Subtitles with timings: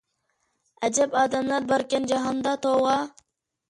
[0.87, 3.01] ئەجەب ئادەملەر باركەن جاھاندا، توۋا...